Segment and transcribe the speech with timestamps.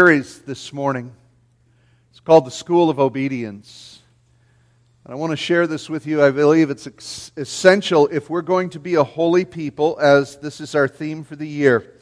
[0.00, 1.12] series this morning.
[2.08, 4.00] It's called The School of Obedience.
[5.04, 6.22] And I want to share this with you.
[6.24, 6.86] I believe it's
[7.36, 11.36] essential if we're going to be a holy people, as this is our theme for
[11.36, 11.98] the year,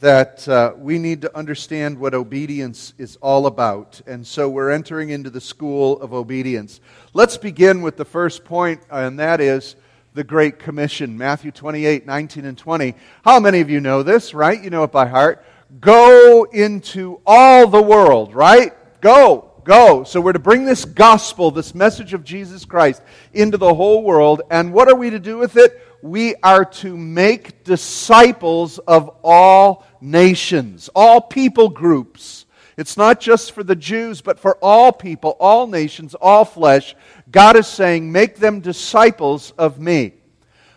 [0.00, 4.00] that uh, we need to understand what obedience is all about.
[4.06, 6.80] And so we're entering into the school of obedience.
[7.12, 9.76] Let's begin with the first point, and that is
[10.14, 12.94] the Great Commission Matthew 28 19 and 20.
[13.22, 14.64] How many of you know this, right?
[14.64, 15.44] You know it by heart
[15.80, 18.72] go into all the world, right?
[19.00, 20.04] Go, go.
[20.04, 24.42] So we're to bring this gospel, this message of Jesus Christ, into the whole world.
[24.50, 25.80] And what are we to do with it?
[26.02, 32.44] We are to make disciples of all nations, all people groups.
[32.76, 36.94] It's not just for the Jews, but for all people, all nations, all flesh.
[37.30, 40.14] God is saying, make them disciples of me.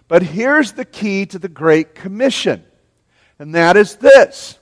[0.08, 2.64] But here's the key to the Great Commission,
[3.40, 4.57] and that is this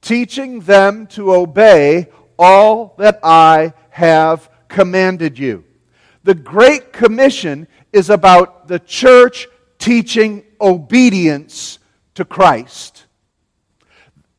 [0.00, 5.64] teaching them to obey all that I have commanded you.
[6.24, 9.48] The Great Commission is about the church
[9.78, 11.78] teaching obedience
[12.14, 13.06] to Christ.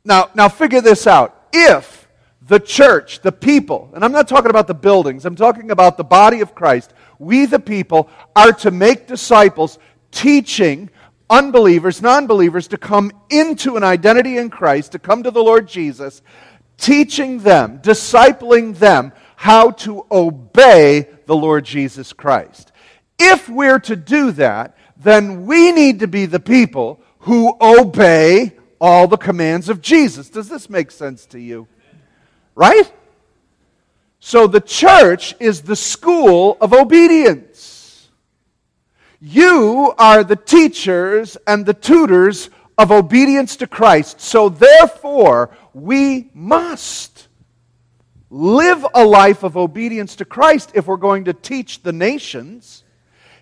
[0.03, 1.47] Now, now figure this out.
[1.53, 2.07] If
[2.41, 6.03] the church, the people, and I'm not talking about the buildings, I'm talking about the
[6.03, 9.79] body of Christ, we the people are to make disciples
[10.11, 10.89] teaching
[11.31, 15.67] unbelievers, non believers, to come into an identity in Christ, to come to the Lord
[15.67, 16.21] Jesus,
[16.77, 22.71] teaching them, discipling them how to obey the Lord Jesus Christ.
[23.17, 29.07] If we're to do that, then we need to be the people who obey all
[29.07, 30.29] the commands of Jesus.
[30.29, 31.67] Does this make sense to you?
[32.55, 32.91] Right?
[34.19, 37.70] So the church is the school of obedience.
[39.23, 44.19] You are the teachers and the tutors of obedience to Christ.
[44.19, 47.27] So therefore, we must
[48.31, 52.83] live a life of obedience to Christ if we're going to teach the nations,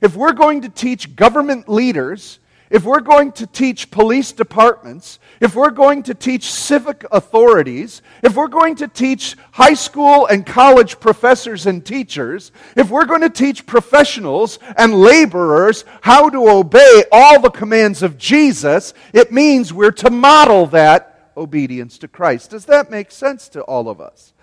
[0.02, 5.56] if we're going to teach government leaders, if we're going to teach police departments, if
[5.56, 11.00] we're going to teach civic authorities, if we're going to teach high school and college
[11.00, 17.40] professors and teachers, if we're going to teach professionals and laborers how to obey all
[17.40, 22.52] the commands of Jesus, it means we're to model that obedience to Christ.
[22.52, 24.34] Does that make sense to all of us?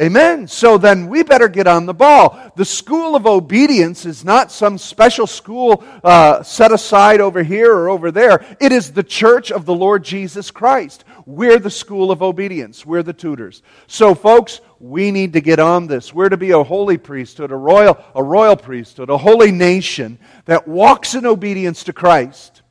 [0.00, 0.48] Amen.
[0.48, 2.52] So then we better get on the ball.
[2.56, 7.90] The school of obedience is not some special school uh, set aside over here or
[7.90, 8.44] over there.
[8.58, 11.04] It is the church of the Lord Jesus Christ.
[11.26, 12.86] We're the school of obedience.
[12.86, 13.62] We're the tutors.
[13.86, 16.14] So, folks, we need to get on this.
[16.14, 20.66] We're to be a holy priesthood, a royal, a royal priesthood, a holy nation that
[20.66, 22.62] walks in obedience to Christ.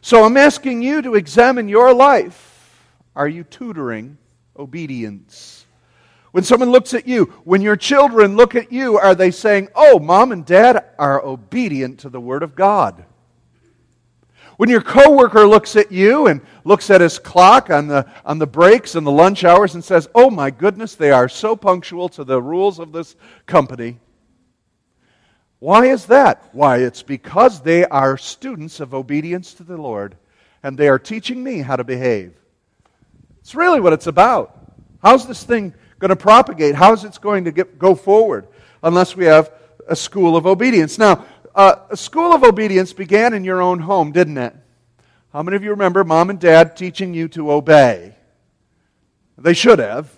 [0.00, 2.86] So I'm asking you to examine your life.
[3.16, 4.16] Are you tutoring
[4.56, 5.57] obedience?
[6.32, 9.98] When someone looks at you, when your children look at you, are they saying, Oh,
[9.98, 13.04] mom and dad are obedient to the Word of God?
[14.58, 18.46] When your coworker looks at you and looks at his clock on the, on the
[18.46, 22.24] breaks and the lunch hours and says, Oh my goodness, they are so punctual to
[22.24, 23.14] the rules of this
[23.46, 24.00] company.
[25.60, 26.48] Why is that?
[26.52, 30.16] Why, it's because they are students of obedience to the Lord
[30.64, 32.34] and they are teaching me how to behave.
[33.38, 34.56] It's really what it's about.
[35.02, 36.74] How's this thing going to propagate?
[36.74, 38.48] How is it going to get, go forward
[38.82, 39.52] unless we have
[39.86, 40.98] a school of obedience?
[40.98, 44.54] Now, uh, a school of obedience began in your own home, didn't it?
[45.32, 48.14] How many of you remember mom and dad teaching you to obey?
[49.36, 50.10] They should have.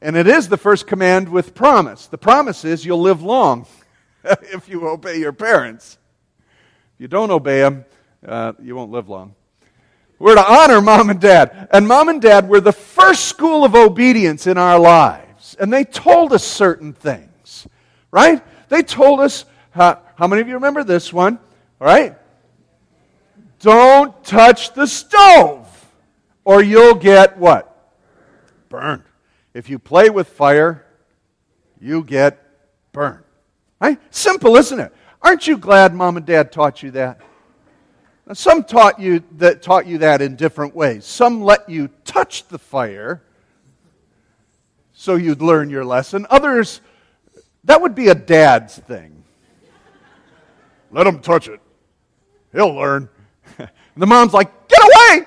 [0.00, 2.06] And it is the first command with promise.
[2.06, 3.66] The promise is you'll live long
[4.24, 5.98] if you obey your parents.
[6.94, 7.84] If you don't obey them,
[8.26, 9.34] uh, you won't live long.
[10.18, 11.68] We're to honor mom and dad.
[11.72, 15.56] And mom and dad were the first school of obedience in our lives.
[15.60, 17.68] And they told us certain things,
[18.10, 18.42] right?
[18.68, 21.38] They told us, how, how many of you remember this one?
[21.80, 22.16] All right?
[23.60, 25.66] Don't touch the stove
[26.44, 27.72] or you'll get what?
[28.68, 29.02] Burned.
[29.52, 30.86] If you play with fire,
[31.80, 32.42] you get
[32.92, 33.24] burned.
[33.80, 33.98] Right?
[34.10, 34.92] Simple, isn't it?
[35.20, 37.20] Aren't you glad mom and dad taught you that?
[38.26, 41.04] Now, some taught you that taught you that in different ways.
[41.04, 43.22] Some let you touch the fire
[44.92, 46.26] so you'd learn your lesson.
[46.30, 46.80] Others,
[47.64, 49.22] that would be a dad's thing.
[50.90, 51.60] let him touch it.
[52.52, 53.08] He'll learn.
[53.96, 55.26] the mom's like, get away!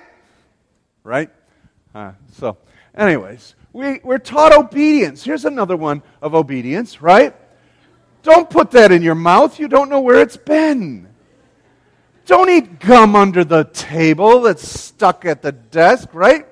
[1.03, 1.29] Right?
[1.93, 2.57] Uh, so,
[2.95, 5.23] anyways, we, we're taught obedience.
[5.23, 7.35] Here's another one of obedience, right?
[8.23, 9.59] Don't put that in your mouth.
[9.59, 11.08] You don't know where it's been.
[12.29, 16.45] Don't eat gum under the table that's stuck at the desk, right?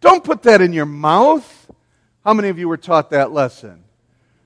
[0.00, 1.70] Don't put that in your mouth.
[2.24, 3.84] How many of you were taught that lesson?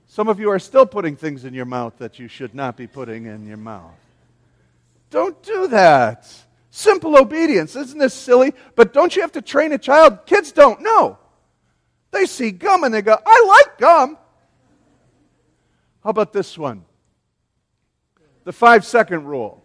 [0.07, 2.85] Some of you are still putting things in your mouth that you should not be
[2.85, 3.93] putting in your mouth.
[5.09, 6.29] Don't do that.
[6.69, 7.77] Simple obedience.
[7.77, 8.53] Isn't this silly?
[8.75, 10.25] But don't you have to train a child?
[10.25, 11.17] Kids don't know.
[12.11, 14.17] They see gum and they go, I like gum.
[16.03, 16.83] How about this one?
[18.43, 19.63] The five second rule.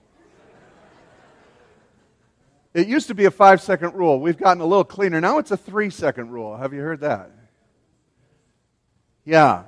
[2.74, 4.18] It used to be a five second rule.
[4.20, 5.20] We've gotten a little cleaner.
[5.20, 6.56] Now it's a three second rule.
[6.56, 7.30] Have you heard that?
[9.24, 9.64] Yeah.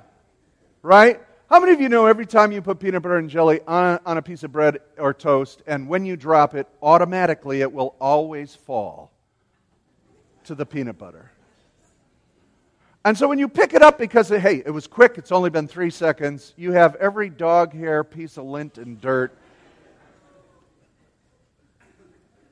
[0.81, 1.21] Right?
[1.49, 4.17] How many of you know every time you put peanut butter and jelly on, on
[4.17, 8.55] a piece of bread or toast, and when you drop it, automatically it will always
[8.55, 9.11] fall
[10.45, 11.31] to the peanut butter?
[13.05, 15.67] And so when you pick it up because, hey, it was quick, it's only been
[15.67, 19.37] three seconds, you have every dog hair, piece of lint, and dirt.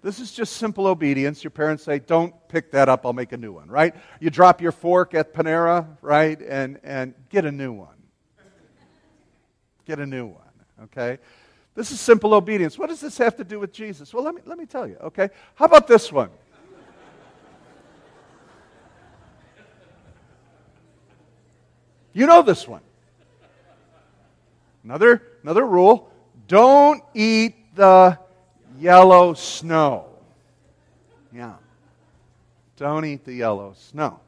[0.04, 1.46] This is just simple obedience.
[1.46, 3.96] Your parents say, don't pick that up, I'll make a new one, right?
[4.20, 6.40] You drop your fork at Panera, right?
[6.42, 7.96] And, and get a new one.
[9.86, 10.44] Get a new one,
[10.84, 11.20] okay?
[11.74, 12.78] This is simple obedience.
[12.78, 14.14] What does this have to do with Jesus?
[14.14, 15.30] Well, let me, let me tell you, okay?
[15.56, 16.30] How about this one?
[22.12, 22.82] You know this one.
[24.84, 26.12] Another, another rule
[26.48, 28.20] don't eat the
[28.80, 30.06] yellow snow.
[31.34, 31.54] Yeah.
[32.78, 34.20] Don't eat the yellow snow.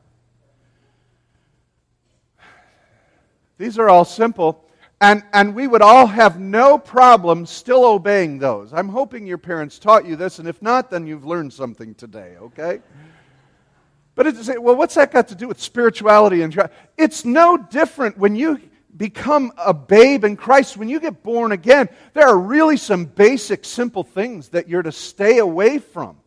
[3.58, 4.66] These are all simple,
[5.00, 8.74] and, and we would all have no problem still obeying those.
[8.74, 12.36] I'm hoping your parents taught you this, and if not, then you've learned something today,
[12.42, 12.82] okay?
[14.16, 18.36] But it's, well, what's that got to do with spirituality and it's no different when
[18.36, 18.62] you
[18.96, 21.90] become a babe in Christ, when you get born again.
[22.14, 26.18] There are really some basic, simple things that you're to stay away from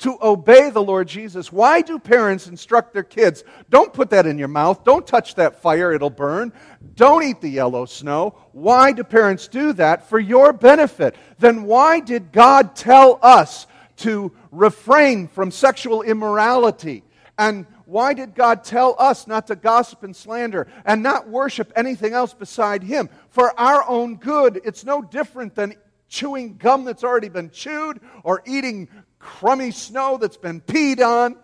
[0.00, 1.52] to obey the Lord Jesus.
[1.52, 3.44] Why do parents instruct their kids?
[3.68, 4.82] Don't put that in your mouth.
[4.82, 6.52] Don't touch that fire, it'll burn.
[6.94, 8.34] Don't eat the yellow snow.
[8.52, 10.08] Why do parents do that?
[10.08, 11.16] For your benefit.
[11.38, 13.66] Then why did God tell us
[13.98, 17.04] to refrain from sexual immorality?
[17.38, 22.12] And why did God tell us not to gossip and slander and not worship anything
[22.12, 23.10] else beside Him?
[23.30, 24.60] For our own good.
[24.64, 25.74] It's no different than
[26.08, 28.88] chewing gum that's already been chewed or eating
[29.18, 31.36] crummy snow that's been peed on.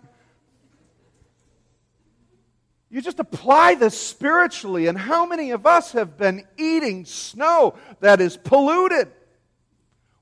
[2.89, 4.87] You just apply this spiritually.
[4.87, 9.11] And how many of us have been eating snow that is polluted?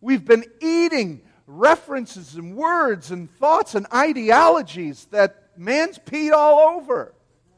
[0.01, 7.13] We've been eating references and words and thoughts and ideologies that man's peed all over.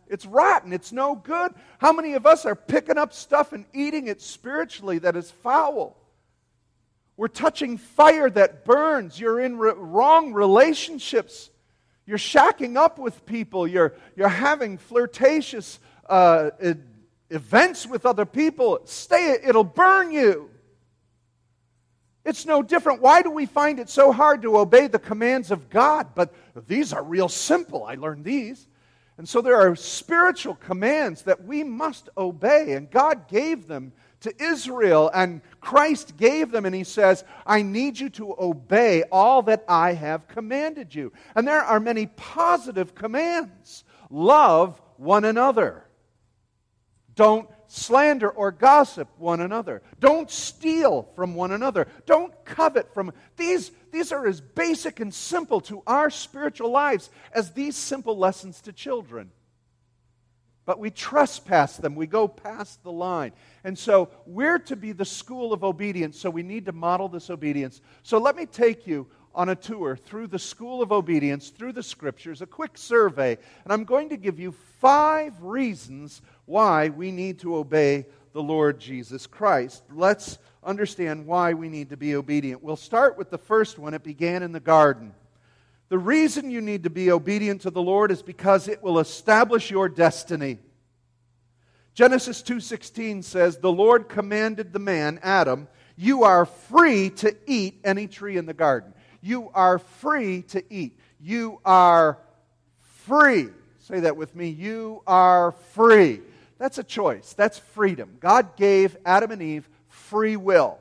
[0.09, 0.73] It's rotten.
[0.73, 1.53] It's no good.
[1.79, 5.97] How many of us are picking up stuff and eating it spiritually that is foul?
[7.17, 9.19] We're touching fire that burns.
[9.19, 11.49] You're in re- wrong relationships.
[12.05, 13.67] You're shacking up with people.
[13.67, 16.51] You're, you're having flirtatious uh,
[17.29, 18.81] events with other people.
[18.85, 20.49] Stay, it'll burn you.
[22.27, 23.01] It's no different.
[23.01, 26.07] Why do we find it so hard to obey the commands of God?
[26.13, 26.33] But
[26.67, 27.85] these are real simple.
[27.85, 28.67] I learned these.
[29.17, 34.43] And so there are spiritual commands that we must obey, and God gave them to
[34.43, 39.63] Israel, and Christ gave them, and He says, I need you to obey all that
[39.69, 41.13] I have commanded you.
[41.33, 43.85] And there are many positive commands.
[44.09, 45.85] Love one another.
[47.15, 49.81] Don't slander or gossip one another.
[49.99, 51.87] Don't steal from one another.
[52.05, 57.51] Don't covet from these these are as basic and simple to our spiritual lives as
[57.51, 59.31] these simple lessons to children.
[60.65, 61.95] But we trespass them.
[61.95, 63.31] We go past the line.
[63.63, 67.29] And so we're to be the school of obedience, so we need to model this
[67.29, 67.81] obedience.
[68.03, 71.83] So let me take you on a tour through the school of obedience, through the
[71.83, 74.51] scriptures, a quick survey, and I'm going to give you
[74.81, 79.83] five reasons why we need to obey the Lord Jesus Christ.
[79.93, 82.63] Let's understand why we need to be obedient.
[82.63, 83.93] We'll start with the first one.
[83.93, 85.13] It began in the garden.
[85.89, 89.69] The reason you need to be obedient to the Lord is because it will establish
[89.69, 90.57] your destiny.
[91.93, 98.07] Genesis 2:16 says, "The Lord commanded the man, Adam, you are free to eat any
[98.07, 98.93] tree in the garden.
[99.21, 100.97] You are free to eat.
[101.19, 102.17] You are
[103.05, 104.49] free." Say that with me.
[104.49, 106.21] You are free.
[106.57, 107.33] That's a choice.
[107.33, 108.17] That's freedom.
[108.19, 110.79] God gave Adam and Eve free will.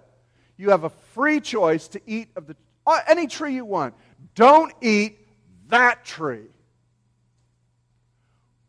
[0.57, 3.95] You have a free choice to eat of the, uh, any tree you want.
[4.35, 5.19] Don't eat
[5.69, 6.47] that tree.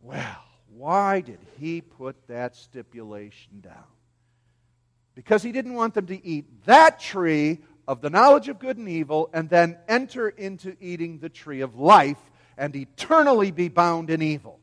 [0.01, 0.43] Well,
[0.75, 3.83] why did he put that stipulation down?
[5.15, 8.89] Because he didn't want them to eat that tree of the knowledge of good and
[8.89, 12.19] evil and then enter into eating the tree of life
[12.57, 14.59] and eternally be bound in evil.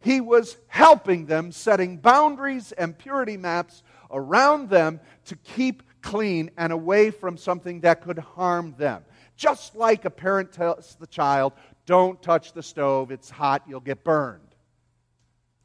[0.00, 6.72] He was helping them, setting boundaries and purity maps around them to keep clean and
[6.72, 9.04] away from something that could harm them.
[9.36, 11.54] Just like a parent tells the child,
[11.86, 14.42] don't touch the stove, it's hot, you'll get burned.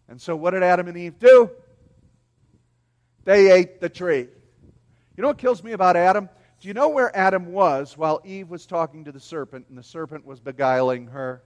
[0.08, 1.52] And so, what did Adam and Eve do?
[3.24, 4.28] They ate the tree.
[5.16, 6.30] You know what kills me about Adam?
[6.60, 9.84] Do you know where Adam was while Eve was talking to the serpent and the
[9.84, 11.44] serpent was beguiling her?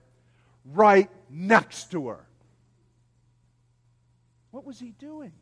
[0.64, 2.26] Right next to her.
[4.50, 5.32] What was he doing?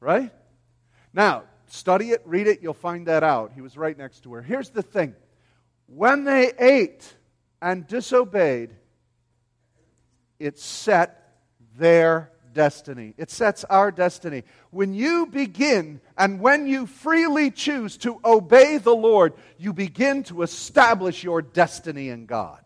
[0.00, 0.32] Right?
[1.12, 3.52] Now, study it, read it, you'll find that out.
[3.54, 4.42] He was right next to her.
[4.42, 5.14] Here's the thing
[5.86, 7.16] when they ate
[7.60, 8.70] and disobeyed,
[10.38, 11.36] it set
[11.76, 13.12] their destiny.
[13.18, 14.44] It sets our destiny.
[14.70, 20.42] When you begin and when you freely choose to obey the Lord, you begin to
[20.42, 22.60] establish your destiny in God.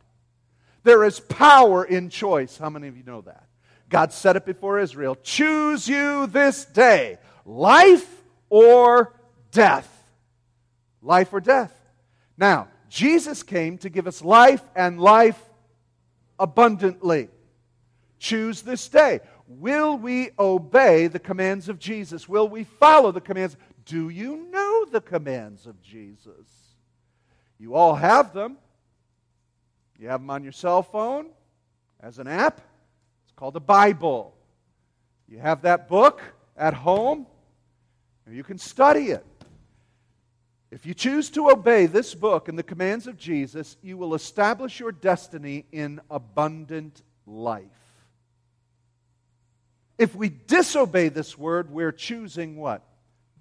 [0.85, 2.57] There is power in choice.
[2.57, 3.45] How many of you know that?
[3.89, 9.13] God said it before Israel choose you this day life or
[9.51, 9.93] death.
[11.03, 11.73] Life or death.
[12.37, 15.41] Now, Jesus came to give us life and life
[16.39, 17.29] abundantly.
[18.19, 19.21] Choose this day.
[19.49, 22.29] Will we obey the commands of Jesus?
[22.29, 23.57] Will we follow the commands?
[23.87, 26.77] Do you know the commands of Jesus?
[27.59, 28.59] You all have them.
[29.99, 31.31] You have them on your cell phone
[32.01, 32.61] as an app.
[33.25, 34.35] It's called the Bible.
[35.27, 36.21] You have that book
[36.55, 37.27] at home,
[38.27, 39.25] and you can study it.
[40.71, 44.79] If you choose to obey this book and the commands of Jesus, you will establish
[44.79, 47.78] your destiny in abundant life.
[49.99, 52.83] If we disobey this word, we're choosing what?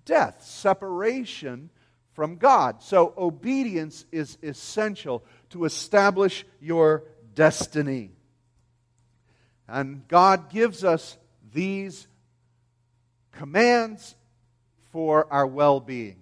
[0.06, 1.70] Death, separation
[2.14, 2.82] from God.
[2.82, 7.04] So obedience is essential to establish your
[7.36, 8.12] destiny.
[9.68, 11.18] And God gives us
[11.54, 12.08] these
[13.34, 14.16] commands
[14.92, 16.18] for our well being,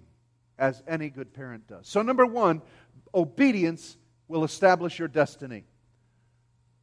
[0.58, 1.88] as any good parent does.
[1.88, 2.60] So, number one,
[3.14, 3.96] obedience
[4.28, 5.64] will establish your destiny.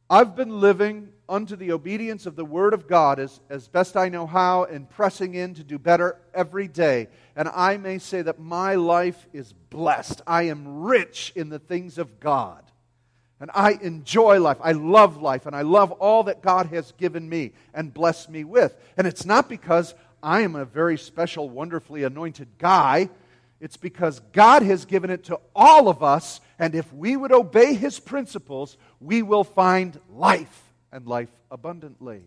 [0.08, 4.08] I've been living unto the obedience of the Word of God as, as best I
[4.08, 7.08] know how and pressing in to do better every day.
[7.36, 10.22] And I may say that my life is blessed.
[10.26, 12.62] I am rich in the things of God.
[13.40, 14.58] And I enjoy life.
[14.62, 15.46] I love life.
[15.46, 18.76] And I love all that God has given me and blessed me with.
[18.96, 23.10] And it's not because I am a very special, wonderfully anointed guy.
[23.60, 27.74] It's because God has given it to all of us, and if we would obey
[27.74, 30.63] His principles, we will find life
[30.94, 32.22] and life abundantly.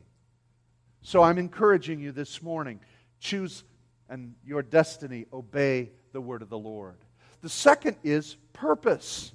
[1.02, 2.80] So I'm encouraging you this morning
[3.20, 3.64] choose
[4.10, 6.98] and your destiny, obey the word of the Lord.
[7.42, 9.32] The second is purpose.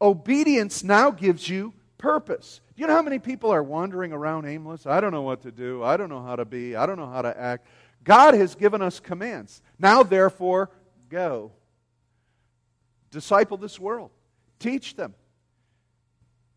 [0.00, 2.60] Obedience now gives you purpose.
[2.76, 4.86] Do you know how many people are wandering around aimless?
[4.86, 5.82] I don't know what to do.
[5.82, 6.76] I don't know how to be.
[6.76, 7.66] I don't know how to act.
[8.04, 9.60] God has given us commands.
[9.78, 10.70] Now, therefore,
[11.14, 11.52] Go.
[13.12, 14.10] Disciple this world.
[14.58, 15.14] Teach them.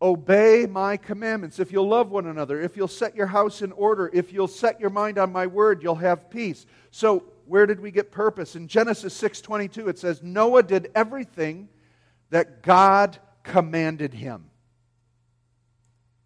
[0.00, 1.58] Obey my commandments.
[1.58, 4.80] If you'll love one another, if you'll set your house in order, if you'll set
[4.80, 6.66] your mind on my word, you'll have peace.
[6.90, 8.54] So, where did we get purpose?
[8.54, 11.68] In Genesis 6:22 it says Noah did everything
[12.30, 14.50] that God commanded him.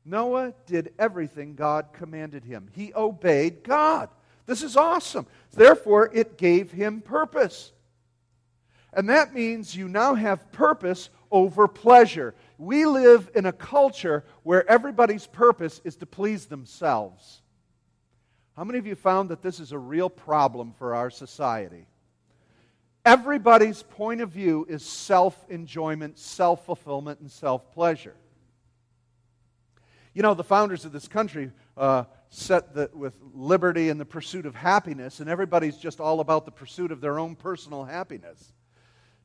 [0.04, 2.68] Noah did everything God commanded him.
[2.72, 4.08] He obeyed God.
[4.46, 5.26] This is awesome.
[5.52, 7.72] Therefore, it gave him purpose.
[8.92, 12.34] And that means you now have purpose over pleasure.
[12.62, 17.42] We live in a culture where everybody's purpose is to please themselves.
[18.57, 21.88] How many of you found that this is a real problem for our society?
[23.04, 28.14] Everybody's point of view is self enjoyment, self fulfillment, and self pleasure.
[30.14, 34.47] You know, the founders of this country uh, set the, with liberty and the pursuit
[34.47, 38.52] of happiness, and everybody's just all about the pursuit of their own personal happiness.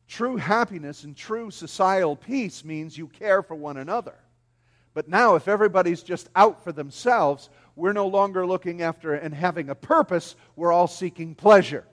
[0.08, 4.16] True happiness and true societal peace means you care for one another.
[4.94, 9.70] But now, if everybody's just out for themselves, we're no longer looking after and having
[9.70, 10.36] a purpose.
[10.56, 11.86] We're all seeking pleasure.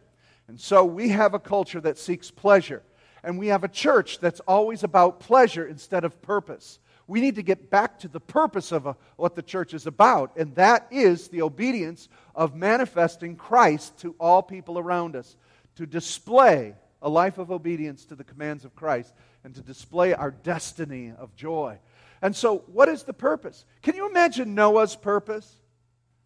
[0.49, 2.83] And so we have a culture that seeks pleasure.
[3.23, 6.78] And we have a church that's always about pleasure instead of purpose.
[7.06, 9.87] We need to get back to the purpose of a, uh, what the church is
[9.87, 15.37] about, and that is the obedience of manifesting Christ to all people around us,
[15.76, 19.12] to display a life of obedience to the commands of Christ
[19.44, 21.78] and to display our destiny of joy.
[22.23, 23.66] And so, what is the purpose?
[23.82, 25.54] Can you imagine Noah's purpose?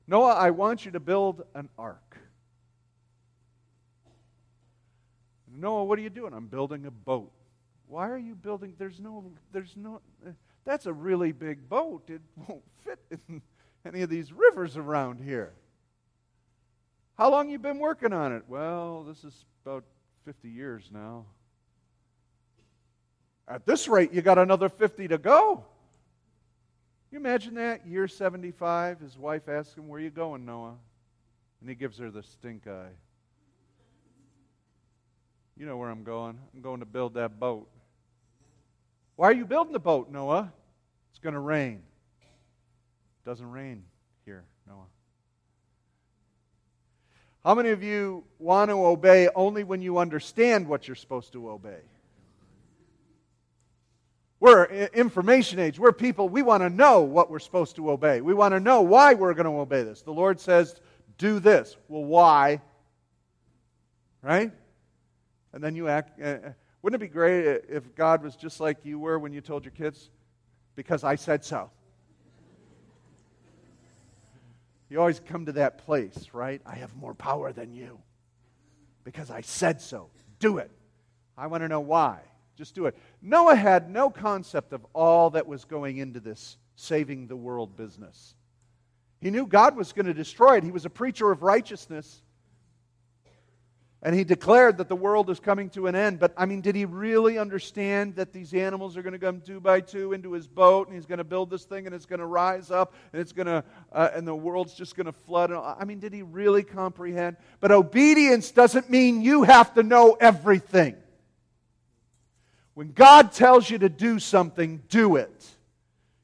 [0.07, 2.17] Noah, I want you to build an ark.
[5.51, 6.33] Noah, what are you doing?
[6.33, 7.33] I'm building a boat.
[7.89, 8.75] Why are you building?
[8.79, 10.01] There's no, there's no,
[10.65, 12.05] That's a really big boat.
[12.09, 13.43] It won't fit in
[13.85, 15.53] any of these rivers around here.
[17.17, 18.45] How long you been working on it?
[18.47, 19.83] Well, this is about
[20.29, 21.25] 50 years now.
[23.49, 25.65] At this rate, you got another 50 to go.
[27.11, 27.87] You imagine that?
[27.87, 30.75] Year 75, his wife asks him, Where you going, Noah?
[31.63, 32.91] And he gives her the stink eye.
[35.57, 36.39] You know where I'm going.
[36.53, 37.67] I'm going to build that boat.
[39.17, 40.53] Why are you building the boat, Noah?
[41.09, 41.81] It's going to rain.
[42.21, 43.85] It doesn't rain
[44.27, 44.89] here, Noah.
[47.49, 51.49] How many of you want to obey only when you understand what you're supposed to
[51.49, 51.79] obey?
[54.39, 55.79] We're information age.
[55.79, 58.21] We're people, we want to know what we're supposed to obey.
[58.21, 60.03] We want to know why we're going to obey this.
[60.03, 60.79] The Lord says,
[61.17, 61.75] do this.
[61.89, 62.61] Well, why?
[64.21, 64.53] Right?
[65.55, 66.21] And then you act.
[66.21, 66.51] Uh,
[66.83, 69.73] wouldn't it be great if God was just like you were when you told your
[69.73, 70.11] kids,
[70.77, 71.71] because I said so?
[74.91, 76.61] You always come to that place, right?
[76.65, 77.99] I have more power than you
[79.05, 80.11] because I said so.
[80.39, 80.71] Do it.
[81.37, 82.21] I want to know why.
[82.57, 82.97] Just do it.
[83.23, 88.35] Noah had no concept of all that was going into this saving the world business.
[89.21, 90.65] He knew God was going to destroy it.
[90.65, 92.23] He was a preacher of righteousness.
[94.01, 96.21] And he declared that the world is coming to an end.
[96.21, 99.59] But, I mean, did he really understand that these animals are going to come two
[99.59, 102.21] by two into his boat and he's going to build this thing and it's going
[102.21, 105.51] to rise up and it's going to, uh, and the world's just going to flood?
[105.51, 107.39] I mean, did he really comprehend?
[107.59, 110.95] But obedience doesn't mean you have to know everything.
[112.75, 115.49] When God tells you to do something, do it.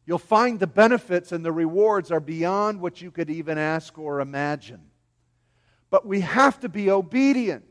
[0.07, 4.21] You'll find the benefits and the rewards are beyond what you could even ask or
[4.21, 4.81] imagine.
[5.95, 7.65] But we have to be obedient.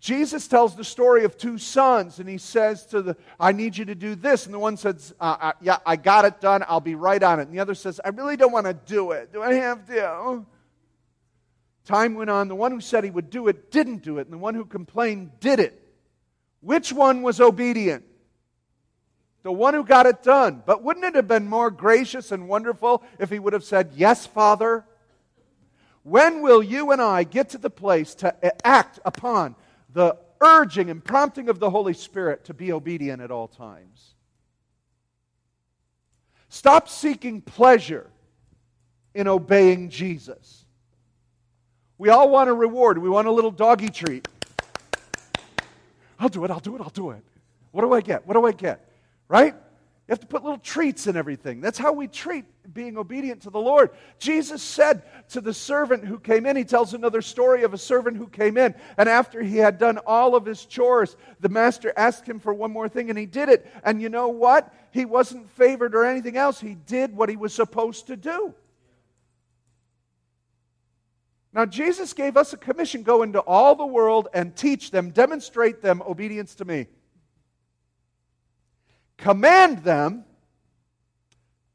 [0.00, 3.84] Jesus tells the story of two sons, and he says to the, I need you
[3.84, 4.46] to do this.
[4.46, 6.64] And the one says, uh, uh, Yeah, I got it done.
[6.66, 7.42] I'll be right on it.
[7.42, 9.34] And the other says, I really don't want to do it.
[9.34, 10.46] Do I have to?
[11.84, 12.48] Time went on.
[12.48, 14.64] The one who said he would do it didn't do it, and the one who
[14.64, 15.78] complained did it.
[16.62, 18.02] Which one was obedient?
[19.42, 20.62] The one who got it done.
[20.64, 24.24] But wouldn't it have been more gracious and wonderful if he would have said, Yes,
[24.26, 24.86] Father?
[26.08, 29.54] When will you and I get to the place to eh, act upon
[29.92, 34.14] the urging and prompting of the Holy Spirit to be obedient at all times?
[36.48, 38.08] Stop seeking pleasure
[39.14, 40.64] in obeying Jesus.
[41.98, 42.96] We all want a reward.
[42.96, 44.26] We want a little doggy treat.
[46.18, 47.22] I'll do it, I'll do it, I'll do it.
[47.70, 48.26] What do I get?
[48.26, 48.88] What do I get?
[49.28, 49.54] Right?
[50.08, 51.60] You have to put little treats in everything.
[51.60, 53.90] That's how we treat being obedient to the Lord.
[54.18, 58.16] Jesus said to the servant who came in, he tells another story of a servant
[58.16, 62.26] who came in, and after he had done all of his chores, the master asked
[62.26, 63.70] him for one more thing, and he did it.
[63.84, 64.74] And you know what?
[64.92, 66.58] He wasn't favored or anything else.
[66.58, 68.54] He did what he was supposed to do.
[71.52, 75.82] Now, Jesus gave us a commission go into all the world and teach them, demonstrate
[75.82, 76.86] them obedience to me.
[79.18, 80.24] Command them,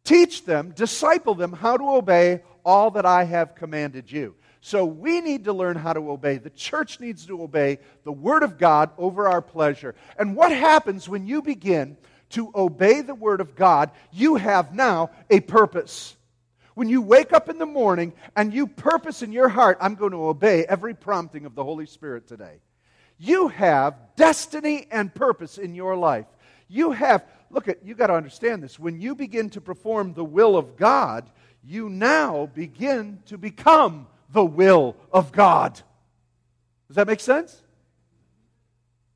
[0.04, 4.36] teach them, disciple them how to obey all that I have commanded you.
[4.62, 6.38] So we need to learn how to obey.
[6.38, 9.94] The church needs to obey the Word of God over our pleasure.
[10.18, 11.98] And what happens when you begin
[12.30, 13.92] to obey the Word of God?
[14.14, 16.16] You have now a purpose.
[16.76, 20.14] When you wake up in the morning and you purpose in your heart, I'm going
[20.14, 22.62] to obey every prompting of the Holy Spirit today.
[23.18, 26.26] You have destiny and purpose in your life.
[26.74, 28.80] You have, look at, you got to understand this.
[28.80, 31.30] When you begin to perform the will of God,
[31.64, 35.80] you now begin to become the will of God.
[36.88, 37.62] Does that make sense?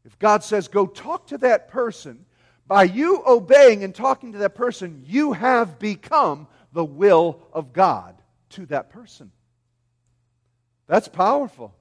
[0.06, 2.26] If God says, go talk to that person,
[2.68, 8.22] by you obeying and talking to that person, you have become the will of God
[8.52, 9.32] to that person.
[10.86, 11.74] That's powerful.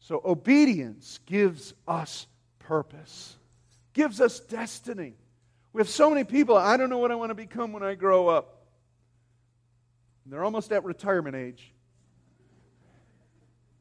[0.00, 2.26] So, obedience gives us
[2.58, 3.37] purpose,
[3.92, 5.14] gives us destiny.
[5.72, 7.94] We have so many people, I don't know what I want to become when I
[7.94, 8.66] grow up.
[10.24, 11.72] And they're almost at retirement age.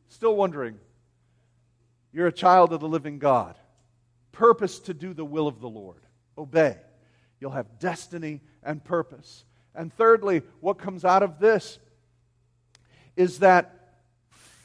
[0.09, 0.79] Still wondering.
[2.11, 3.55] You're a child of the living God.
[4.31, 6.01] Purpose to do the will of the Lord.
[6.37, 6.77] Obey.
[7.39, 9.45] You'll have destiny and purpose.
[9.75, 11.79] And thirdly, what comes out of this
[13.15, 13.99] is that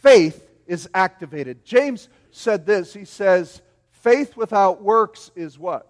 [0.00, 1.64] faith is activated.
[1.64, 2.94] James said this.
[2.94, 3.60] He says,
[4.02, 5.88] faith without works is what?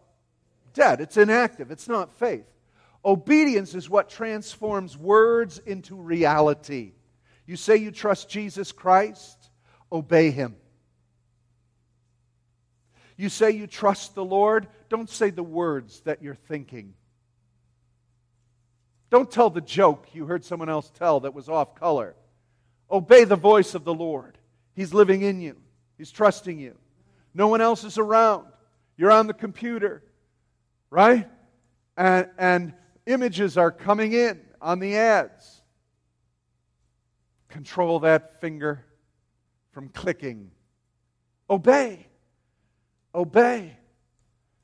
[0.75, 1.01] Dead.
[1.01, 1.71] It's inactive.
[1.71, 2.47] It's not faith.
[3.05, 6.93] Obedience is what transforms words into reality.
[7.47, 9.51] You say you trust Jesus Christ,
[9.91, 10.55] obey him.
[13.17, 16.95] You say you trust the Lord, don't say the words that you're thinking.
[19.11, 22.15] Don't tell the joke you heard someone else tell that was off color.
[22.91, 24.39] Obey the voice of the Lord.
[24.75, 25.57] He's living in you,
[25.99, 26.77] He's trusting you.
[27.35, 28.47] No one else is around.
[28.97, 30.03] You're on the computer,
[30.91, 31.29] right?
[31.97, 32.75] And, and
[33.07, 35.63] images are coming in on the ads.
[37.49, 38.85] Control that finger
[39.73, 40.51] from clicking.
[41.49, 42.07] Obey.
[43.15, 43.77] Obey.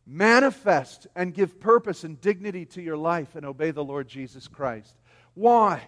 [0.07, 4.95] Manifest and give purpose and dignity to your life and obey the Lord Jesus Christ.
[5.35, 5.83] Why?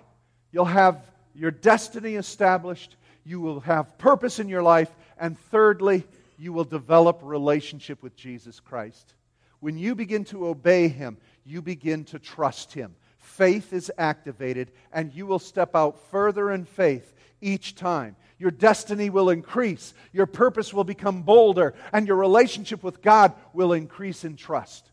[0.52, 6.04] You'll have your destiny established, you will have purpose in your life, and thirdly,
[6.40, 9.14] you will develop relationship with Jesus Christ.
[9.61, 12.96] When you begin to obey Him, you begin to trust Him.
[13.18, 18.16] Faith is activated, and you will step out further in faith each time.
[18.38, 23.74] Your destiny will increase, your purpose will become bolder, and your relationship with God will
[23.74, 24.90] increase in trust.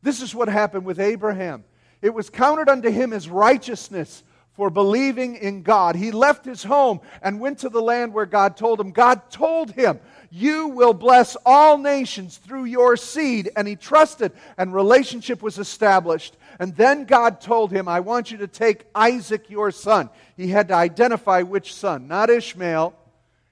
[0.00, 1.64] This is what happened with Abraham.
[2.00, 5.94] It was counted unto him as righteousness for believing in God.
[5.94, 8.90] He left his home and went to the land where God told him.
[8.90, 13.50] God told him, You will bless all nations through your seed.
[13.56, 16.36] And he trusted, and relationship was established.
[16.58, 20.10] And then God told him, I want you to take Isaac, your son.
[20.36, 22.94] He had to identify which son, not Ishmael.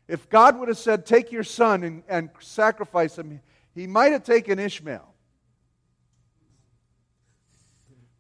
[0.09, 3.41] If God would have said, Take your son and, and sacrifice him,
[3.75, 5.13] he might have taken Ishmael.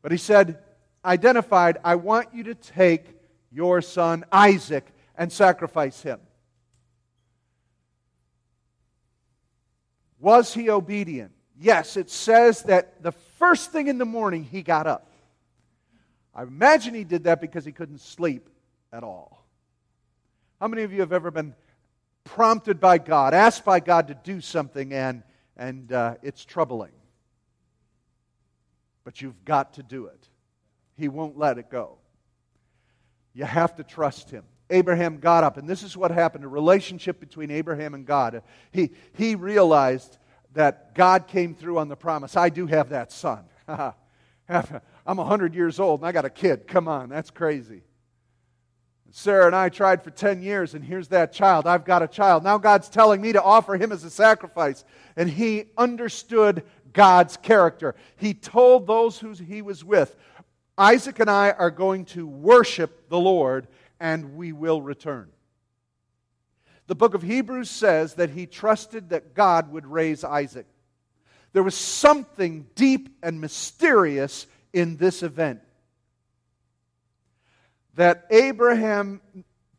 [0.02, 0.58] But he said,
[1.04, 3.06] identified, I want you to take
[3.50, 6.20] your son Isaac and sacrifice him.
[10.26, 11.30] Was he obedient?
[11.56, 15.08] Yes, it says that the first thing in the morning he got up.
[16.34, 18.48] I imagine he did that because he couldn't sleep
[18.92, 19.46] at all.
[20.60, 21.54] How many of you have ever been
[22.24, 25.22] prompted by God, asked by God to do something, and,
[25.56, 26.90] and uh, it's troubling?
[29.04, 30.28] But you've got to do it.
[30.96, 31.98] He won't let it go.
[33.32, 34.42] You have to trust him.
[34.70, 38.42] Abraham got up, and this is what happened a relationship between Abraham and God.
[38.72, 40.18] He, he realized
[40.54, 42.36] that God came through on the promise.
[42.36, 43.44] I do have that son.
[43.68, 46.66] I'm 100 years old and I got a kid.
[46.66, 47.82] Come on, that's crazy.
[49.10, 51.66] Sarah and I tried for 10 years, and here's that child.
[51.66, 52.42] I've got a child.
[52.42, 54.84] Now God's telling me to offer him as a sacrifice.
[55.16, 57.94] And he understood God's character.
[58.16, 60.16] He told those who he was with,
[60.76, 63.68] Isaac and I are going to worship the Lord
[64.00, 65.30] and we will return.
[66.86, 70.66] The book of Hebrews says that he trusted that God would raise Isaac.
[71.52, 75.60] There was something deep and mysterious in this event.
[77.94, 79.20] That Abraham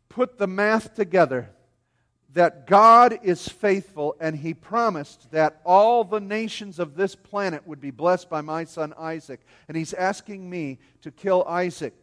[0.10, 1.50] put the math together
[2.38, 7.82] that God is faithful, and he promised that all the nations of this planet would
[7.82, 9.42] be blessed by my son Isaac.
[9.68, 11.96] And he's asking me to kill Isaac.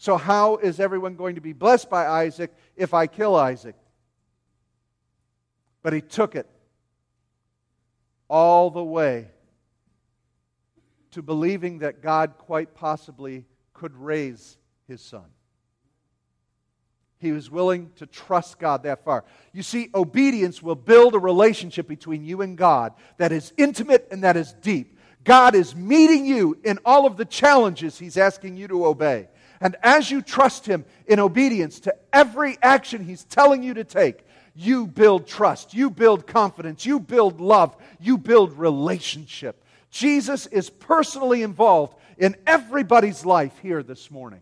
[0.00, 3.76] So, how is everyone going to be blessed by Isaac if I kill Isaac?
[5.82, 6.48] But he took it
[8.26, 9.28] all the way
[11.10, 14.56] to believing that God quite possibly could raise
[14.88, 15.26] his son.
[17.18, 19.26] He was willing to trust God that far.
[19.52, 24.24] You see, obedience will build a relationship between you and God that is intimate and
[24.24, 24.96] that is deep.
[25.24, 29.28] God is meeting you in all of the challenges He's asking you to obey.
[29.60, 34.24] And as you trust Him in obedience to every action He's telling you to take,
[34.54, 39.64] you build trust, you build confidence, you build love, you build relationship.
[39.90, 44.40] Jesus is personally involved in everybody's life here this morning.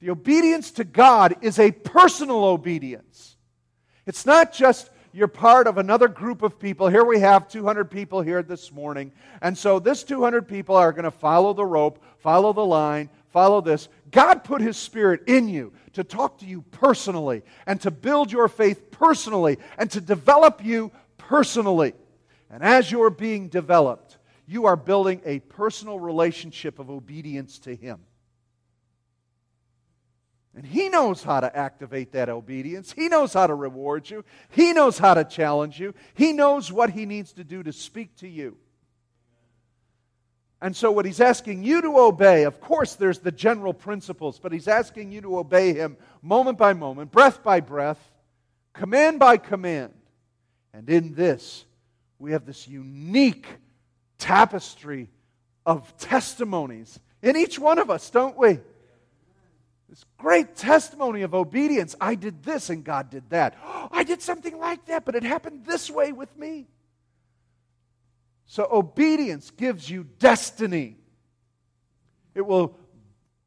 [0.00, 3.36] The obedience to God is a personal obedience.
[4.04, 6.88] It's not just you're part of another group of people.
[6.88, 9.12] Here we have 200 people here this morning.
[9.40, 13.60] And so this 200 people are going to follow the rope, follow the line, follow
[13.60, 13.88] this.
[14.10, 18.48] God put His Spirit in you to talk to you personally and to build your
[18.48, 21.94] faith personally and to develop you personally.
[22.50, 28.00] And as you're being developed, you are building a personal relationship of obedience to Him.
[30.54, 32.92] And He knows how to activate that obedience.
[32.92, 34.24] He knows how to reward you.
[34.50, 35.94] He knows how to challenge you.
[36.14, 38.56] He knows what He needs to do to speak to you.
[40.60, 44.52] And so, what He's asking you to obey, of course, there's the general principles, but
[44.52, 48.12] He's asking you to obey Him moment by moment, breath by breath,
[48.74, 49.94] command by command.
[50.74, 51.64] And in this,
[52.18, 53.46] we have this unique
[54.18, 55.10] tapestry
[55.66, 58.60] of testimonies in each one of us, don't we?
[59.92, 61.94] This great testimony of obedience.
[62.00, 63.58] I did this and God did that.
[63.92, 66.66] I did something like that, but it happened this way with me.
[68.46, 70.96] So, obedience gives you destiny.
[72.34, 72.74] It will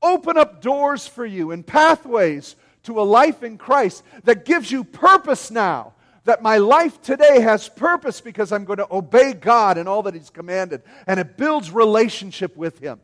[0.03, 4.83] open up doors for you and pathways to a life in Christ that gives you
[4.83, 5.93] purpose now.
[6.25, 10.13] That my life today has purpose because I'm going to obey God and all that
[10.13, 10.83] He's commanded.
[11.07, 12.99] And it builds relationship with Him.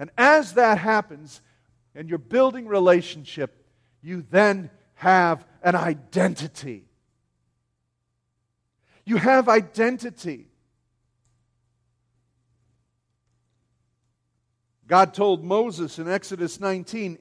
[0.00, 1.40] And as that happens,
[1.96, 3.64] and you're building relationship,
[4.02, 6.84] you then have an identity.
[9.04, 10.48] You have identity.
[14.86, 17.18] God told Moses in Exodus 19,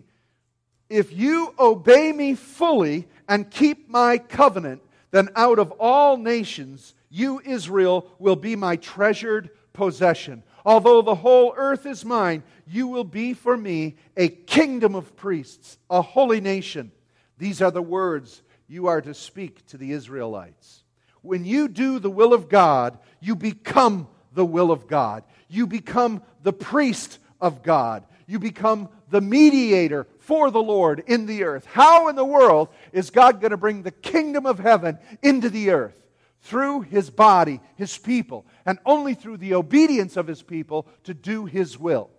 [0.89, 7.41] If you obey me fully and keep my covenant, then out of all nations, you,
[7.43, 10.43] Israel, will be my treasured possession.
[10.65, 15.77] Although the whole earth is mine, you will be for me a kingdom of priests,
[15.89, 16.91] a holy nation.
[17.37, 20.83] These are the words you are to speak to the Israelites.
[21.21, 25.23] When you do the will of God, you become the will of God.
[25.47, 28.03] You become the priest of God.
[28.27, 31.65] You become the mediator for the Lord in the earth.
[31.65, 35.69] How in the world is God going to bring the kingdom of heaven into the
[35.69, 35.99] earth?
[36.45, 41.45] Through his body, his people, and only through the obedience of his people to do
[41.45, 42.11] his will.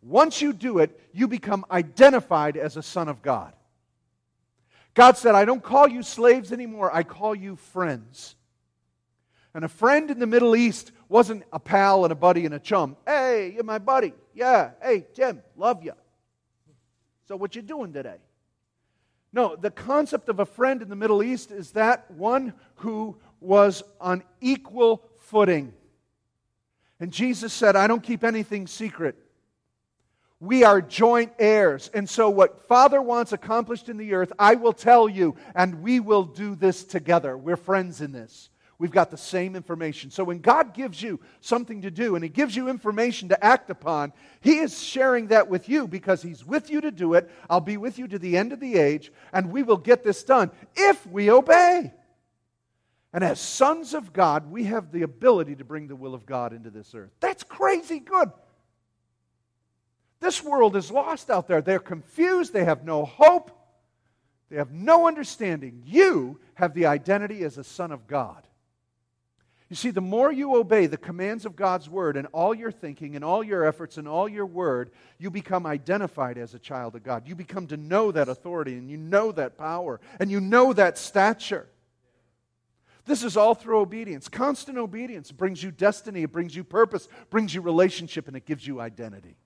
[0.00, 3.52] Once you do it, you become identified as a son of God.
[4.94, 8.36] God said, I don't call you slaves anymore, I call you friends.
[9.54, 12.60] And a friend in the Middle East wasn't a pal and a buddy and a
[12.60, 12.96] chum.
[13.04, 14.14] Hey, you're my buddy.
[14.34, 14.70] Yeah.
[14.80, 15.94] Hey, Jim, love you.
[17.26, 18.18] So, what you doing today?
[19.34, 23.82] No, the concept of a friend in the Middle East is that one who was
[24.00, 25.72] on equal footing.
[27.00, 29.16] And Jesus said, I don't keep anything secret.
[30.40, 31.90] We are joint heirs.
[31.94, 36.00] And so, what Father wants accomplished in the earth, I will tell you, and we
[36.00, 37.36] will do this together.
[37.36, 38.50] We're friends in this.
[38.78, 40.10] We've got the same information.
[40.10, 43.70] So when God gives you something to do and He gives you information to act
[43.70, 47.30] upon, He is sharing that with you because He's with you to do it.
[47.48, 50.24] I'll be with you to the end of the age, and we will get this
[50.24, 51.92] done if we obey.
[53.14, 56.52] And as sons of God, we have the ability to bring the will of God
[56.52, 57.12] into this earth.
[57.20, 58.32] That's crazy good.
[60.18, 61.62] This world is lost out there.
[61.62, 63.52] They're confused, they have no hope,
[64.50, 65.84] they have no understanding.
[65.86, 68.48] You have the identity as a son of God.
[69.70, 73.14] You see, the more you obey the commands of God's word and all your thinking
[73.14, 77.04] and all your efforts and all your word, you become identified as a child of
[77.04, 77.28] God.
[77.28, 80.98] You become to know that authority and you know that power and you know that
[80.98, 81.68] stature.
[83.06, 84.28] This is all through obedience.
[84.28, 88.66] Constant obedience brings you destiny, it brings you purpose, brings you relationship, and it gives
[88.66, 89.36] you identity.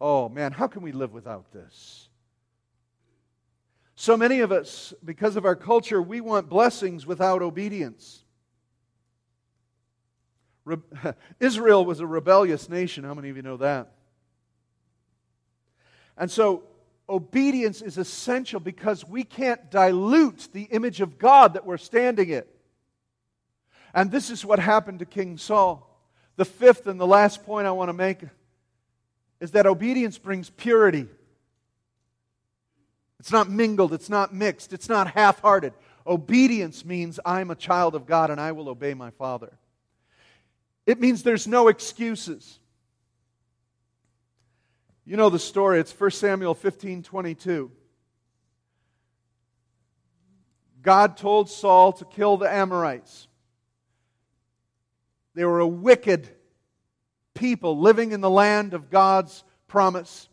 [0.00, 2.08] Oh man, how can we live without this?
[3.96, 8.24] So many of us, because of our culture, we want blessings without obedience.
[10.64, 10.78] Re-
[11.40, 13.04] Israel was a rebellious nation.
[13.04, 13.92] How many of you know that?
[16.16, 16.64] And so,
[17.08, 22.44] obedience is essential because we can't dilute the image of God that we're standing in.
[23.94, 25.90] And this is what happened to King Saul.
[26.36, 28.22] The fifth and the last point I want to make
[29.40, 31.06] is that obedience brings purity.
[33.20, 35.72] It's not mingled, it's not mixed, it's not half hearted.
[36.06, 39.52] Obedience means I'm a child of God and I will obey my Father.
[40.86, 42.58] It means there's no excuses.
[45.06, 47.70] You know the story, it's 1 Samuel 15 22.
[50.80, 53.26] God told Saul to kill the Amorites.
[55.34, 56.28] They were a wicked
[57.34, 60.28] people living in the land of God's promise.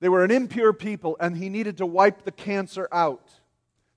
[0.00, 3.30] They were an impure people, and he needed to wipe the cancer out.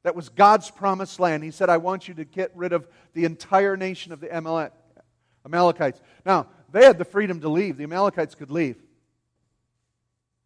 [0.03, 1.43] That was God's promised land.
[1.43, 5.99] He said, I want you to get rid of the entire nation of the Amalekites.
[6.25, 8.77] Now, they had the freedom to leave, the Amalekites could leave.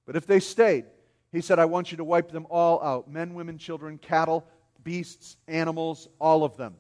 [0.05, 0.85] But if they stayed,
[1.31, 4.45] he said, I want you to wipe them all out men, women, children, cattle,
[4.83, 6.75] beasts, animals, all of them.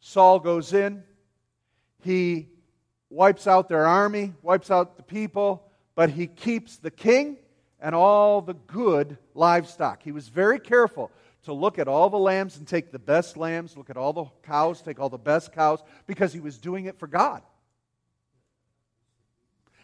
[0.00, 1.02] Saul goes in,
[2.02, 2.48] he
[3.10, 7.36] wipes out their army, wipes out the people, but he keeps the king
[7.80, 10.02] and all the good livestock.
[10.02, 11.10] He was very careful
[11.44, 14.26] to look at all the lambs and take the best lambs, look at all the
[14.42, 17.42] cows, take all the best cows, because he was doing it for God.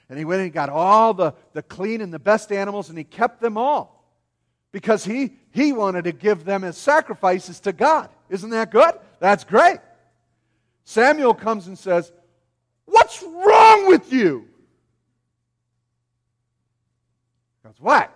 [0.09, 3.05] And he went and got all the, the clean and the best animals and he
[3.05, 4.05] kept them all
[4.73, 8.11] because he, he wanted to give them as sacrifices to God.
[8.29, 8.95] Isn't that good?
[9.21, 9.79] That's great.
[10.85, 12.12] Samuel comes and says,
[12.85, 14.49] What's wrong with you?
[17.62, 18.12] That's what?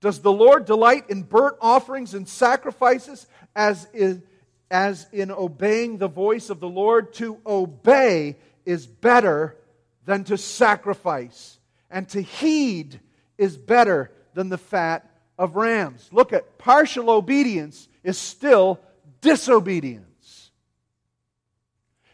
[0.00, 4.22] Does the Lord delight in burnt offerings and sacrifices as in,
[4.70, 7.12] as in obeying the voice of the Lord?
[7.14, 8.36] To obey
[8.68, 9.56] is better
[10.04, 11.58] than to sacrifice,
[11.90, 13.00] and to heed
[13.38, 16.06] is better than the fat of rams.
[16.12, 18.78] Look at partial obedience is still
[19.22, 20.50] disobedience.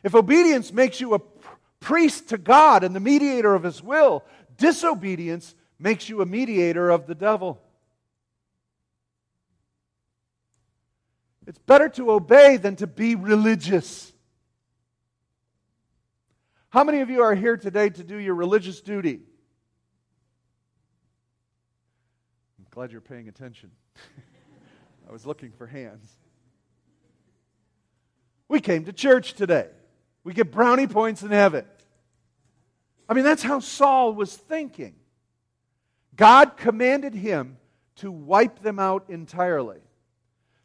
[0.04, 1.20] If obedience makes you a
[1.80, 4.22] priest to God and the mediator of his will,
[4.56, 7.60] disobedience makes you a mediator of the devil.
[11.48, 14.13] It's better to obey than to be religious.
[16.74, 19.20] How many of you are here today to do your religious duty?
[22.58, 23.70] I'm glad you're paying attention.
[25.08, 26.10] I was looking for hands.
[28.48, 29.68] We came to church today.
[30.24, 31.64] We get brownie points in heaven.
[33.08, 34.96] I mean, that's how Saul was thinking.
[36.16, 37.56] God commanded him
[37.98, 39.78] to wipe them out entirely.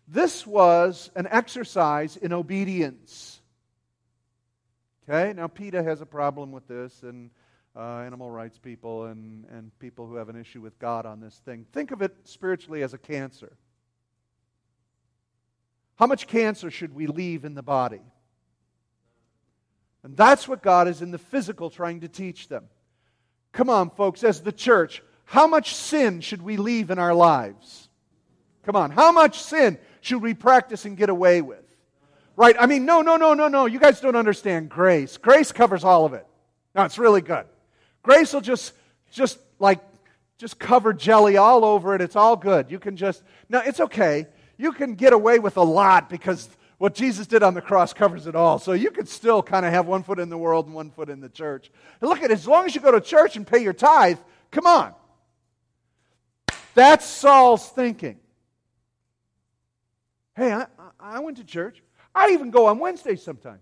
[0.07, 3.38] This was an exercise in obedience.
[5.09, 7.31] Okay, now PETA has a problem with this, and
[7.75, 11.33] uh, animal rights people, and, and people who have an issue with God on this
[11.45, 11.65] thing.
[11.71, 13.57] Think of it spiritually as a cancer.
[15.95, 18.01] How much cancer should we leave in the body?
[20.03, 22.65] And that's what God is in the physical trying to teach them.
[23.51, 27.89] Come on, folks, as the church, how much sin should we leave in our lives?
[28.61, 31.58] Come on, how much sin should we practice and get away with?
[32.39, 32.55] Right?
[32.57, 33.65] I mean, no, no, no, no, no.
[33.65, 35.17] You guys don't understand grace.
[35.17, 36.25] Grace covers all of it.
[36.73, 37.45] No, it's really good.
[38.01, 38.71] Grace will just,
[39.11, 39.81] just like,
[40.37, 41.99] just cover jelly all over it.
[41.99, 42.71] It's all good.
[42.71, 44.25] You can just, no, it's okay.
[44.57, 46.47] You can get away with a lot because
[46.77, 48.57] what Jesus did on the cross covers it all.
[48.57, 51.09] So you can still kind of have one foot in the world and one foot
[51.09, 51.69] in the church.
[51.99, 54.17] And look at it, as long as you go to church and pay your tithe,
[54.49, 54.93] come on.
[56.73, 58.17] That's Saul's thinking.
[60.37, 61.83] Hey, I, I went to church.
[62.13, 63.61] I even go on Wednesdays sometimes.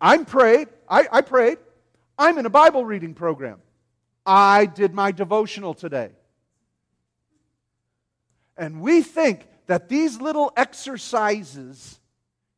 [0.00, 0.68] I'm prayed.
[0.88, 1.58] I, I prayed.
[2.18, 3.60] I'm in a Bible reading program.
[4.26, 6.10] I did my devotional today.
[8.56, 11.98] And we think that these little exercises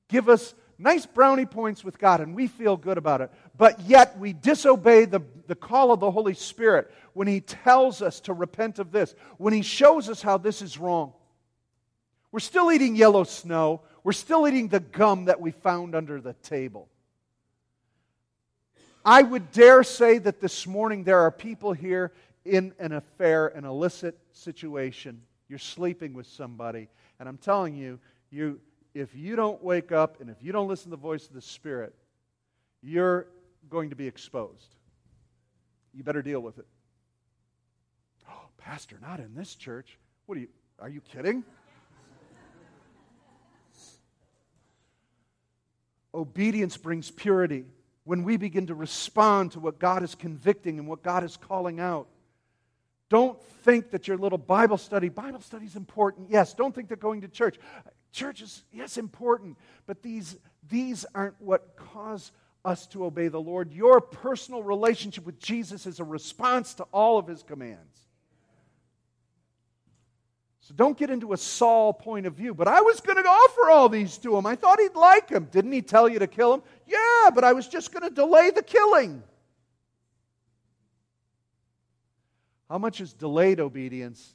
[0.08, 3.30] give us nice brownie points with God and we feel good about it.
[3.56, 8.20] But yet we disobey the, the call of the Holy Spirit when He tells us
[8.20, 11.12] to repent of this, when He shows us how this is wrong.
[12.32, 13.82] We're still eating yellow snow.
[14.04, 16.88] We're still eating the gum that we found under the table.
[19.04, 22.12] I would dare say that this morning there are people here
[22.44, 25.22] in an affair, an illicit situation.
[25.48, 26.88] You're sleeping with somebody.
[27.20, 28.60] And I'm telling you, you
[28.94, 31.42] if you don't wake up and if you don't listen to the voice of the
[31.42, 31.94] Spirit,
[32.82, 33.26] you're
[33.68, 34.74] going to be exposed.
[35.92, 36.66] You better deal with it.
[38.28, 39.98] Oh, Pastor, not in this church.
[40.26, 41.44] What are you, are you kidding?
[46.16, 47.64] Obedience brings purity.
[48.04, 51.78] When we begin to respond to what God is convicting and what God is calling
[51.78, 52.08] out,
[53.08, 56.30] don't think that your little Bible study, Bible study is important.
[56.30, 57.56] Yes, don't think that going to church.
[58.12, 60.36] Church is, yes, important, but these,
[60.68, 62.32] these aren't what cause
[62.64, 63.72] us to obey the Lord.
[63.72, 68.05] Your personal relationship with Jesus is a response to all of his commands.
[70.66, 72.52] So don't get into a Saul point of view.
[72.52, 74.46] But I was going to offer all these to him.
[74.46, 75.44] I thought he'd like him.
[75.52, 76.62] Didn't he tell you to kill him?
[76.88, 79.22] Yeah, but I was just going to delay the killing.
[82.68, 84.34] How much is delayed obedience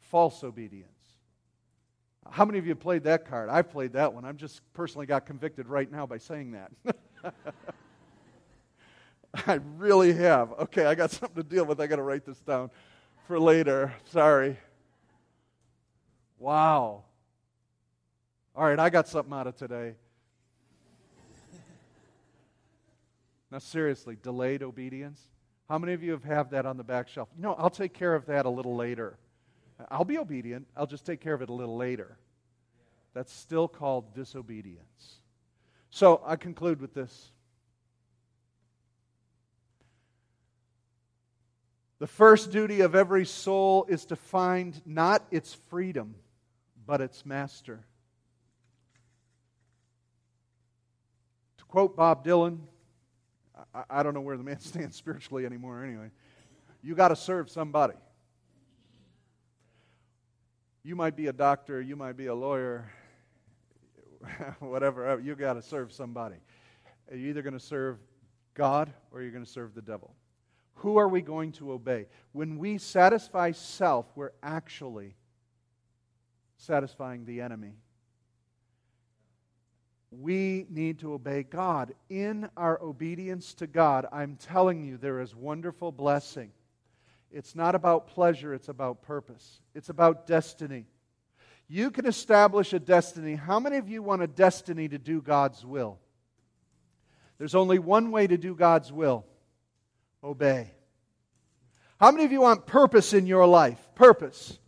[0.00, 0.88] false obedience?
[2.30, 3.50] How many of you played that card?
[3.50, 4.24] I've played that one.
[4.24, 6.72] I'm just personally got convicted right now by saying that.
[9.46, 10.50] I really have.
[10.52, 11.78] Okay, I got something to deal with.
[11.78, 12.70] I got to write this down
[13.26, 13.92] for later.
[14.06, 14.56] Sorry.
[16.38, 17.04] Wow.
[18.54, 19.94] All right, I got something out of today.
[23.50, 25.22] Now, seriously, delayed obedience.
[25.68, 27.28] How many of you have, have that on the back shelf?
[27.38, 29.16] Know, I'll take care of that a little later.
[29.90, 32.18] I'll be obedient, I'll just take care of it a little later.
[33.14, 35.20] That's still called disobedience.
[35.90, 37.30] So I conclude with this.
[42.00, 46.14] The first duty of every soul is to find not its freedom
[46.88, 47.84] but its master.
[51.58, 52.60] To quote Bob Dylan,
[53.74, 56.10] I, I don't know where the man stands spiritually anymore anyway.
[56.82, 57.92] You got to serve somebody.
[60.82, 62.90] You might be a doctor, you might be a lawyer,
[64.60, 66.36] whatever, uh, you got to serve somebody.
[67.10, 67.98] You're either going to serve
[68.54, 70.14] God or you're going to serve the devil.
[70.76, 72.06] Who are we going to obey?
[72.32, 75.16] When we satisfy self, we're actually
[76.58, 77.72] satisfying the enemy.
[80.10, 81.94] We need to obey God.
[82.08, 86.50] In our obedience to God, I'm telling you, there is wonderful blessing.
[87.30, 90.86] It's not about pleasure, it's about purpose, it's about destiny.
[91.70, 93.34] You can establish a destiny.
[93.34, 95.98] How many of you want a destiny to do God's will?
[97.36, 99.26] There's only one way to do God's will
[100.24, 100.72] obey.
[102.00, 103.78] How many of you want purpose in your life?
[103.94, 104.58] Purpose.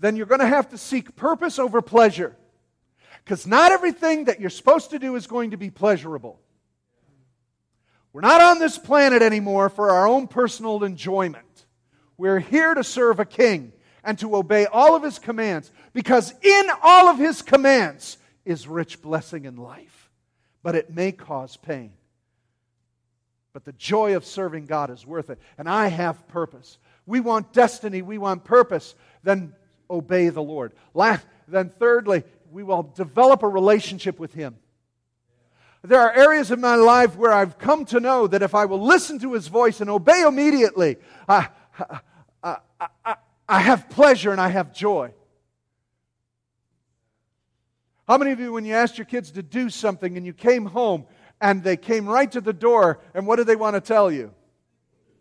[0.00, 2.36] Then you're going to have to seek purpose over pleasure.
[3.22, 6.40] Because not everything that you're supposed to do is going to be pleasurable.
[8.12, 11.44] We're not on this planet anymore for our own personal enjoyment.
[12.16, 13.72] We're here to serve a king
[14.02, 19.02] and to obey all of his commands because in all of his commands is rich
[19.02, 20.10] blessing in life.
[20.62, 21.92] But it may cause pain.
[23.52, 25.38] But the joy of serving God is worth it.
[25.58, 26.78] And I have purpose.
[27.06, 28.94] We want destiny, we want purpose.
[29.22, 29.54] Then
[29.90, 30.72] obey the Lord.
[30.94, 34.56] Last, then, thirdly, we will develop a relationship with Him.
[35.82, 38.82] There are areas in my life where I've come to know that if I will
[38.82, 40.96] listen to His voice and obey immediately,
[41.28, 41.48] I,
[42.42, 42.56] I,
[43.04, 43.16] I,
[43.48, 45.12] I have pleasure and I have joy.
[48.06, 50.66] How many of you, when you asked your kids to do something and you came
[50.66, 51.06] home
[51.40, 54.34] and they came right to the door, and what did they want to tell you?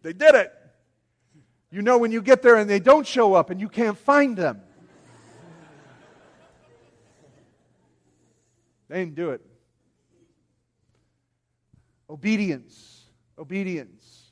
[0.02, 0.52] They did it.
[1.72, 4.36] You know when you get there and they don't show up and you can't find
[4.36, 4.62] them.
[8.88, 9.42] They didn't do it.
[12.10, 13.04] Obedience.
[13.38, 14.32] Obedience.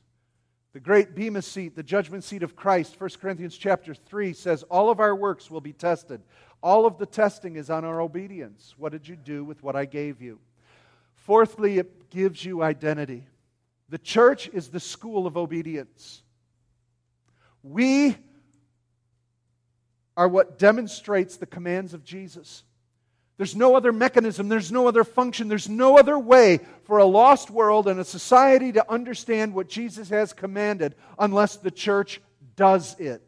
[0.74, 4.90] The great Bema seat, the judgment seat of Christ, 1 Corinthians chapter 3 says, All
[4.90, 6.22] of our works will be tested.
[6.62, 8.74] All of the testing is on our obedience.
[8.78, 10.40] What did you do with what I gave you?
[11.16, 13.28] Fourthly, it gives you identity.
[13.90, 16.24] The church is the school of obedience.
[17.72, 18.18] We
[20.16, 22.64] are what demonstrates the commands of Jesus.
[23.38, 27.52] There's no other mechanism, there's no other function, there's no other way for a lost
[27.52, 32.20] world and a society to understand what Jesus has commanded unless the church
[32.56, 33.22] does it.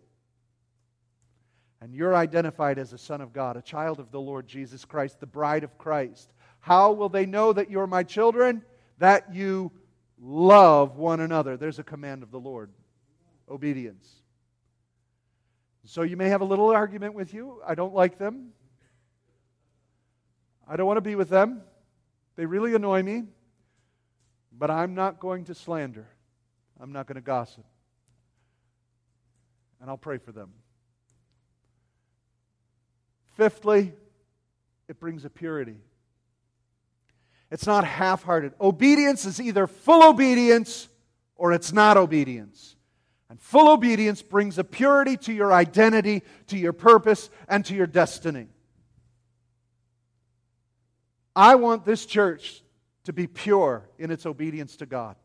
[1.80, 5.20] And you're identified as a son of God, a child of the Lord Jesus Christ,
[5.20, 6.34] the bride of Christ.
[6.60, 8.64] How will they know that you're my children?
[8.98, 9.72] That you
[10.20, 11.56] love one another.
[11.56, 12.72] There's a command of the Lord
[13.48, 14.19] obedience.
[15.90, 17.64] So you may have a little argument with you.
[17.66, 18.50] I don't like them.
[20.68, 21.64] I don't want to be with them.
[22.36, 23.24] They really annoy me.
[24.56, 26.06] But I'm not going to slander.
[26.80, 27.66] I'm not going to gossip.
[29.82, 30.52] And I'll pray for them.
[33.36, 33.92] Fifthly,
[34.88, 35.78] it brings a purity.
[37.50, 38.54] It's not half hearted.
[38.62, 40.88] Obedience is either full obedience
[41.36, 42.76] or it's not obedience.
[43.30, 47.88] And full obedience brings a purity to your identity, to your purpose, and to your
[47.88, 48.48] destiny.
[51.36, 52.64] I want this church
[53.04, 55.16] to be pure in its obedience to God.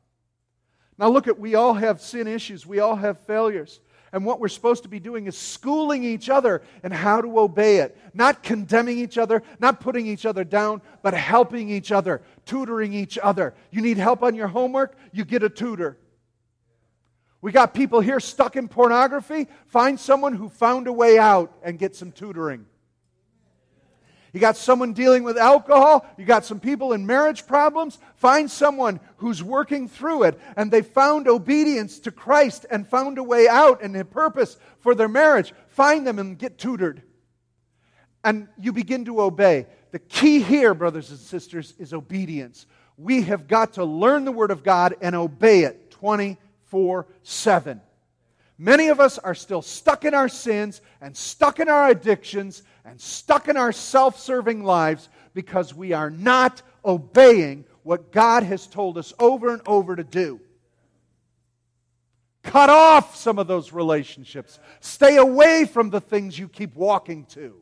[0.99, 3.81] Now, look at, we all have sin issues, we all have failures.
[4.13, 7.79] And what we're supposed to be doing is schooling each other in how to obey
[7.79, 7.99] it.
[8.15, 13.19] Not condemning each other, not putting each other down, but helping each other, tutoring each
[13.19, 13.55] other.
[13.73, 14.97] You need help on your homework?
[15.11, 15.99] You get a tutor.
[17.45, 19.49] We got people here stuck in pornography.
[19.67, 22.65] Find someone who found a way out and get some tutoring.
[24.33, 26.07] You got someone dealing with alcohol.
[26.17, 27.99] You got some people in marriage problems.
[28.17, 33.23] Find someone who's working through it and they found obedience to Christ and found a
[33.23, 35.53] way out and a purpose for their marriage.
[35.69, 37.03] Find them and get tutored.
[38.25, 39.67] And you begin to obey.
[39.91, 42.65] The key here, brothers and sisters, is obedience.
[42.97, 45.85] We have got to learn the Word of God and obey it
[46.75, 47.81] 24 7.
[48.59, 53.01] Many of us are still stuck in our sins and stuck in our addictions and
[53.01, 58.99] stuck in our self serving lives because we are not obeying what God has told
[58.99, 60.41] us over and over to do.
[62.43, 64.59] Cut off some of those relationships.
[64.81, 67.55] Stay away from the things you keep walking to.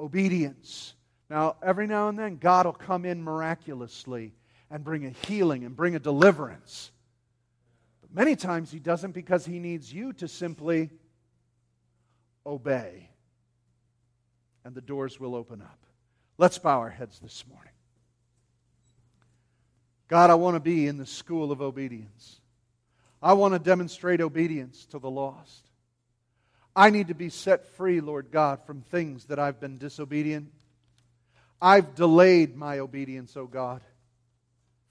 [0.00, 0.94] Obedience.
[1.28, 4.34] Now, every now and then, God will come in miraculously
[4.70, 6.90] and bring a healing and bring a deliverance.
[8.00, 10.90] But many times he doesn't because he needs you to simply
[12.46, 13.10] obey,
[14.64, 15.78] and the doors will open up.
[16.38, 17.72] Let's bow our heads this morning.
[20.08, 22.40] God, I want to be in the school of obedience.
[23.22, 25.68] I want to demonstrate obedience to the lost.
[26.74, 30.50] I need to be set free, Lord God, from things that I've been disobedient.
[31.60, 33.82] I've delayed my obedience, O oh God,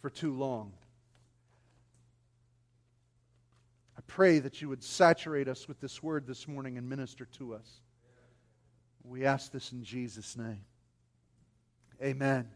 [0.02, 0.74] for too long.
[3.97, 7.54] I pray that you would saturate us with this word this morning and minister to
[7.54, 7.82] us.
[9.04, 10.64] We ask this in Jesus' name.
[12.02, 12.47] Amen.